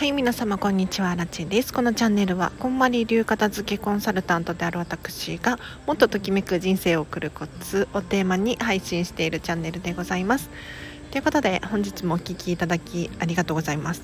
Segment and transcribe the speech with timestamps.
[0.00, 1.74] はい皆様こんにちはラチェです。
[1.74, 10.48] このチャンネルはこんまり流片付けコンサルタントである私がもっとときめく人生を送るコツをテーマに配信しているチャンネルでございます。
[11.10, 14.00] ということで本日もお聴きいただきありがとうございます。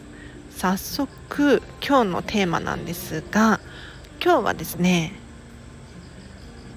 [0.50, 3.58] 早速今日のテーマなんですが
[4.22, 5.14] 今日はですね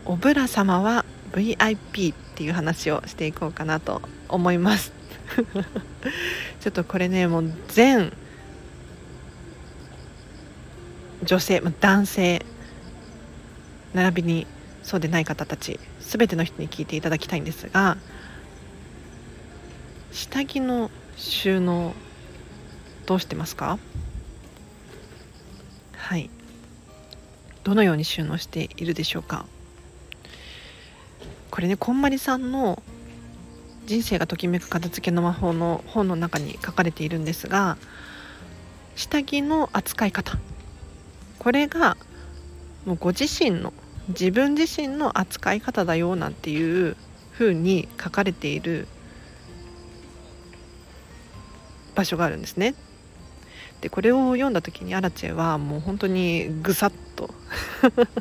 [0.05, 4.93] おぶら様は VIP っていう話をしていこうかなと思います。
[6.61, 8.13] ちょっとこれねもう全
[11.23, 12.45] 女性男性
[13.93, 14.47] 並びに
[14.83, 17.97] そうでない方たち全ての人に聞いていただきたいんですが
[20.11, 21.93] 下着の収納
[23.05, 23.79] どうしてますか？
[25.95, 26.29] はい。
[27.63, 29.45] どのように収納しているでしょうか？
[31.51, 32.81] これねこんまりさんの
[33.85, 37.77] 「人生がときめく片付けの魔法」の本の中に書かれているんですが
[38.95, 40.37] 下着の扱い方
[41.39, 41.97] これが
[42.85, 43.73] もうご自身の
[44.09, 46.95] 自分自身の扱い方だよなんていう
[47.31, 48.87] ふうに書かれている
[51.95, 52.75] 場所があるんですね。
[53.81, 57.33] でこれを読んだ時にアラチェはもう本当にぐさっと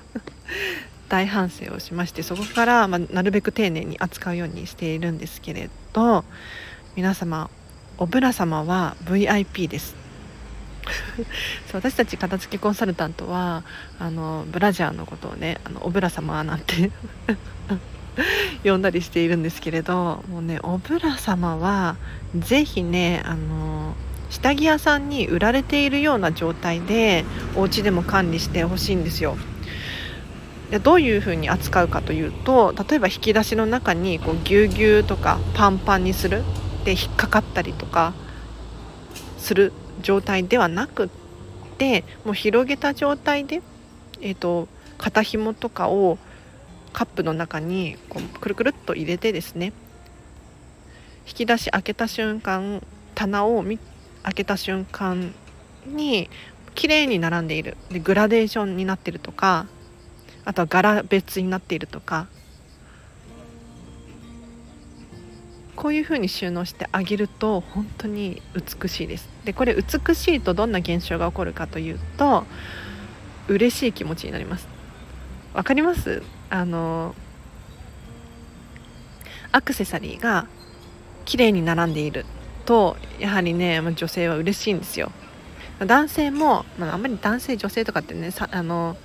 [1.08, 6.24] 大反省をしましてそこから、まあ、なるべく丁寧に扱うようにしているんですけれど
[6.94, 7.50] 皆様
[7.96, 9.96] おぶら様は VIP です
[11.70, 13.64] そう私たち片付けコンサルタントは
[13.98, 16.90] あのブラジャーのことをねあのおぶら様なんて
[18.64, 21.96] 呼んだりしているんですけれどもうねおぶら様は
[22.36, 23.94] 是非ねあの
[24.30, 29.36] 下着屋さんに売られているような状態でお家でも管理してほしいんですよ。
[30.70, 36.42] でどういうふうに扱うかというと例えば引き出しの中にこうぎゅうぎゅうとかパンパンにする
[36.84, 38.12] で引っかかったりとか
[39.38, 41.08] する状態ではなくっ
[41.78, 43.62] てもう広げた状態で、
[44.20, 44.68] えーと、
[44.98, 46.18] 肩紐とかを
[46.92, 49.72] カップの中にこうくるくるっと入れてですね
[51.26, 52.82] 引き出し開けた瞬間
[53.14, 55.34] 棚を開けた瞬間
[55.86, 56.30] に
[56.74, 57.76] 綺麗に並んでいる。
[57.90, 59.66] でグラデーションになってるとか
[60.44, 62.28] あとは柄別になっているとか
[65.78, 69.28] こういうふうに収納してあげると本当に美しいです。
[69.44, 72.42] でこれ美しいとどんな現象が起こるかというと
[73.46, 74.66] 嬉しい気持ちになります。
[75.54, 76.24] わかります？
[76.50, 77.14] あの
[79.52, 80.48] アクセサリーが
[81.24, 82.26] 綺麗に並んでいる
[82.64, 85.12] とやはりね女性は嬉しいんですよ。
[85.78, 88.96] 男性も、まあ、あんまり男性女性とかってねさあの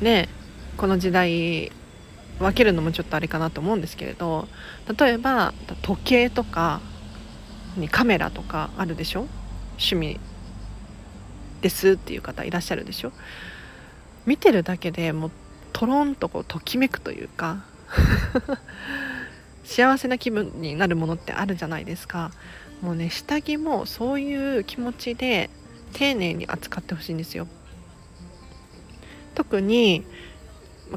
[0.00, 0.28] ね
[0.76, 1.72] この時代
[2.38, 4.48] 分けるのもちょっとあれかなと思うんですけれど
[4.98, 6.80] 例えば時計とか
[7.76, 9.26] にカメラとかあるでしょ？
[9.78, 10.20] 趣味
[11.60, 13.12] ですっていう方いらっしゃるでしょ？
[14.26, 15.30] 見てるだけでもう
[15.72, 17.64] トロンとこうときめくというか
[19.64, 22.30] 幸せな気分になるものってあるじゃないですか。
[22.82, 25.48] もうね下着もそういう気持ちで
[25.94, 27.46] 丁寧に扱ってほしいんですよ。
[29.34, 30.04] 特に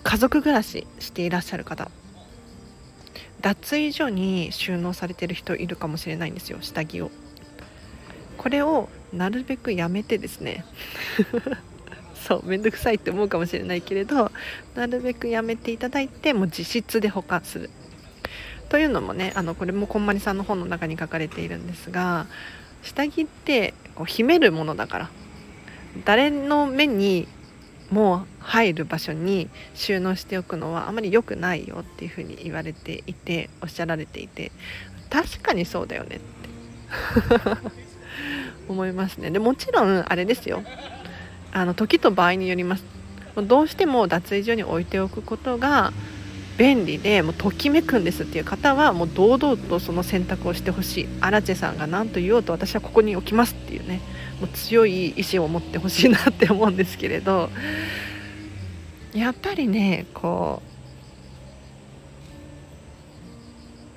[0.04, 1.90] 家族暮らししていらっしゃる方。
[3.42, 7.12] 脱衣所に収納されてる人いるかもしれないんですよ下着を。
[8.38, 10.66] これをなるべくやめてですね。
[12.16, 14.32] そう面倒くさいって思うかもしれないけれど
[14.76, 17.70] なるべくやめていただいてもう自室で保管する。
[18.70, 22.28] というのもねあのこれもこんまりさんの本の中に書かれているんですが
[22.84, 25.10] 下着ってこう秘めるものだから。
[26.06, 27.28] 誰の目に
[27.90, 34.52] もう入る場所に収納しておくのはあまり良くないよっていうふうに言われていておっしゃられていて
[35.10, 36.28] 確かにそうだよねって。
[38.68, 39.32] 思いますね。
[39.32, 40.64] でもちろんあれですよ。
[41.54, 42.84] あの時と場合によります。
[43.36, 45.94] どうしても脱衣所に置いておくことが
[46.58, 51.08] 便利でもうときめくんですっていう方はもう堂々とその選択をしてほしい。
[51.22, 54.00] アラチェさんが何と言おうと私はここに置きますっていうね。
[54.42, 57.50] もう強い意志を持ってほしいなって思うんですけれど。
[59.14, 60.62] やっぱりねこ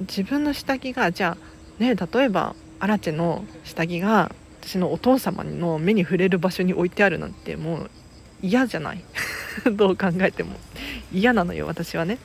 [0.01, 4.33] う自分の下着がじゃあね例えばアラチェの下着が
[4.63, 7.91] 私のお父様の目に触れる場所に置いてあるなんてもう
[8.43, 9.03] 嫌じゃない？
[9.73, 10.57] どう考えても。
[11.13, 12.19] 嫌なのよ私はね。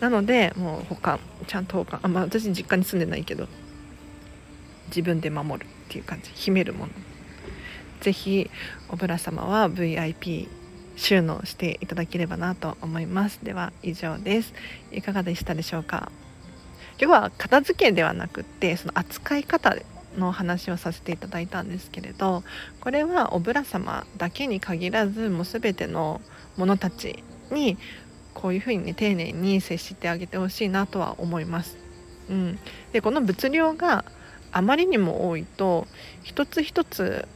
[0.00, 2.00] なのでもう保管ちゃんと保管。
[2.02, 3.48] あ、まあ、私実家に住んでないけど
[4.88, 6.30] 自分で守るっていう感じ。
[6.34, 6.92] 秘めるもの。
[8.00, 8.50] 是非
[8.88, 10.48] おぶら様は VIP
[10.96, 13.40] 収納していただければなと思います。
[13.42, 14.54] では以上です。
[14.92, 16.10] いかがでしたでしょうか？
[17.00, 19.76] 今日は片付けではなくってその扱い方
[20.16, 22.42] の話をさせていただいたんですけれど
[22.80, 26.20] これはおぶら様だけに限らずもう全ての
[26.56, 27.22] 者たち
[27.52, 27.78] に
[28.40, 31.76] こういうふうにね丁寧に接してあげてほしいなとは思います。
[32.30, 32.58] うん、
[32.92, 34.04] でこの物量が
[34.52, 35.88] あまりにも多いと
[36.22, 37.26] 一つ一つ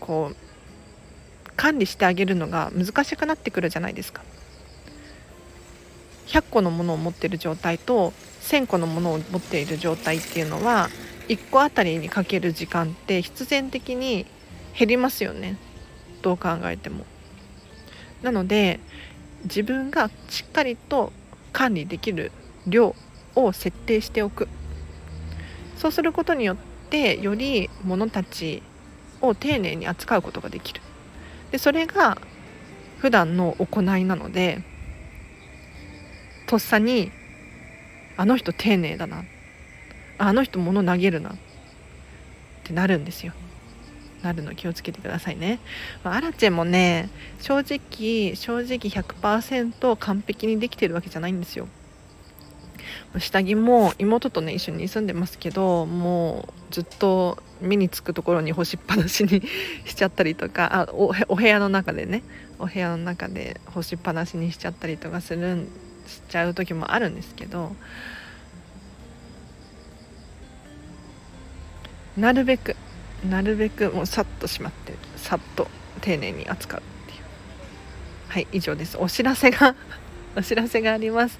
[0.00, 4.22] こう管理してあげるのが難しくなってくるじゃないですか。
[6.26, 10.88] 100個のものを持っている状態と1,000個のものを持っている状態っていうのは
[11.28, 14.26] 1個あたりにかける時間って必然的に
[14.76, 15.58] 減りますよね
[16.22, 17.04] どう考えても。
[18.22, 18.80] なので
[19.44, 21.12] 自分がしっかりと
[21.52, 22.32] 管理できる
[22.66, 22.94] 量
[23.34, 24.48] を設定しておく。
[25.76, 26.56] そうすることによっ
[26.90, 28.62] てより物たち
[29.20, 30.80] を丁寧に扱うことができる。
[31.50, 32.18] でそれが
[32.98, 34.62] 普段の行いなので
[36.46, 37.10] とっさに
[38.16, 39.24] あの人丁寧だな。
[40.18, 41.30] あの人物投げるな。
[41.30, 41.34] っ
[42.64, 43.32] てなるんですよ。
[44.22, 45.58] なるの気をつけてくださいね、
[46.04, 47.10] まあ、アラチェもね
[47.40, 51.68] 正直正直100%完璧にできてるわけじゃないんですよ。
[53.18, 59.42] 下着も妹とね一緒に住んでますけどもうずっと目につくところに干しっぱなしに
[59.84, 62.22] しちゃったりとかあおお部屋の中でね
[62.58, 65.68] お部屋の中で干しっぱなしにしちゃったりとかする
[66.06, 67.74] しちゃう時もあるんですけど
[72.16, 72.76] なるべく
[73.28, 75.68] なるべくもうさっとしまってさっと
[76.00, 77.22] 丁寧に扱うっていう。
[78.28, 78.96] はい以上です。
[78.98, 79.74] お知らせが
[80.36, 81.38] お知らせがあります。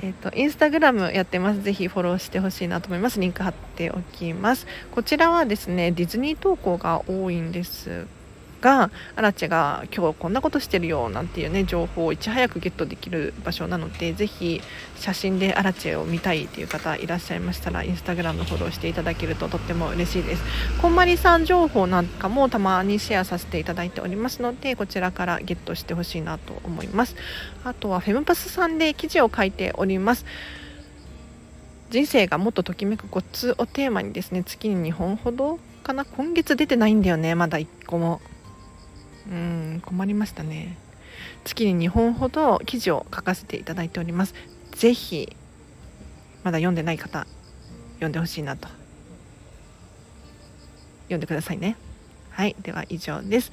[0.00, 1.62] えっ、ー、とインスタグラムやってます。
[1.62, 3.20] ぜひフォローしてほしいなと思います。
[3.20, 4.66] リンク貼っておきます。
[4.92, 8.06] こちらはですねディズニー投稿が多いんです。
[8.60, 14.60] がアラチェが今日こんなことしてるよなんていうね情報をいち早くゲットできる場所なのでぜひ
[14.96, 20.42] 写真でアラチェを見たいという方いらっしゃいましたらインスタグラムのフォローしていただけるととっても嬉しいです。
[20.80, 27.16] こんまりさん情報なんかもたまにシェアさせていただいておりますのでこちらからゲットしてほしいなと思います。
[27.64, 30.24] あとはフェムパスさんで記事を書いております。
[31.90, 36.04] 人生がもっとときめくコツをテーマにですね月に2本ほどかな？
[36.04, 38.20] 今月出てないんだよねまだ1個も。
[39.30, 40.76] うん困りましたね。
[41.44, 44.34] 月に2本ほど記事を書かせていただいております。
[44.72, 45.36] 是非
[46.44, 47.26] まだ読んでない方
[47.94, 48.68] 読んでほしいなと。
[51.04, 51.76] 読んでくださいね。
[52.30, 53.52] はいでは以上です。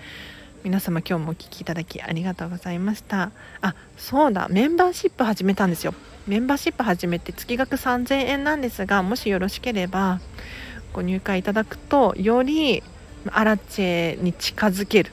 [0.63, 3.31] 皆様今日もお聴きいただきありがとうございました。
[3.61, 4.47] あそうだ。
[4.49, 5.93] メンバーシップ始めたんですよ。
[6.27, 10.19] メンバーシップ始めて月額3000円なんですがもしよろしければ
[10.91, 12.81] ご入会いただくとより
[13.29, 15.11] アラチェに近づける。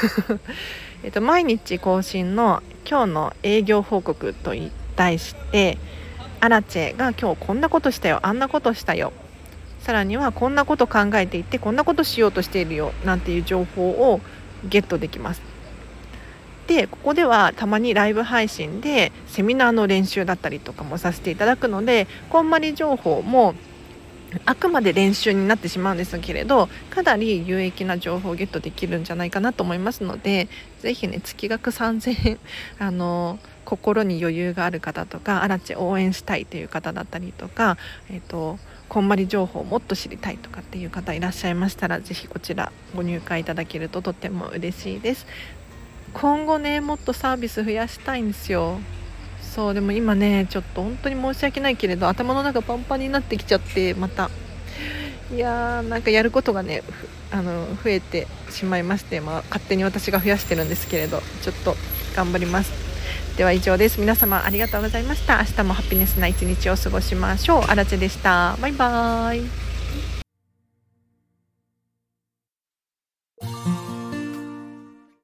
[1.04, 4.54] えと毎日更新の今日の営業報告と
[4.96, 5.78] 題して
[6.40, 9.12] アラチェが今日こんなことしたよあんなことしたよ。
[9.80, 14.20] さらにはこんなこと考えていてこんなことしようとしているよなんていう情報を
[14.64, 15.42] ゲットできます。
[16.68, 23.54] でここではたまにライブ配信でセミナーの練習だったりとかもさせていただくのでこんまり情報も
[24.44, 30.48] あくまで練習になってしまうんですけれどかなり有益な情報をゲットできるんじゃないかなと思いますので
[30.80, 32.38] ぜひね月額3000円
[32.78, 37.78] あの心に余裕がある方とかアラチ応援したいという方だったりとか、
[38.10, 38.58] えーと、
[38.88, 45.26] こんまり情報をもっと知りたいとかっていう方いらっしゃいましたらぜひこちらご入会いただけるととっても嬉しいです。
[46.12, 48.78] 今後ねもっとサービス増やしたいんですよ。
[49.54, 54.30] そうでも今ねちょっと本当に申し訳ないけれど頭の中パンパンになってきちゃってまた。
[55.34, 56.82] いやーなんかやることがね
[57.30, 61.74] あの増えてしまいまして、まあ、勝手に私が増やしてるんですけれどちょっと
[62.14, 62.72] 頑張ります。
[63.36, 64.00] では以上です。
[64.00, 65.38] 皆様ありがとうございました。
[65.38, 67.62] 明日もハピネスな一日を過ごしましょう。
[67.62, 68.56] あらでした。
[68.60, 69.71] バイバーイ。